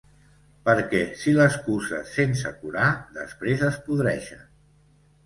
[0.67, 2.87] Perquè si les cuses sense curar,
[3.19, 4.43] després es podreixen.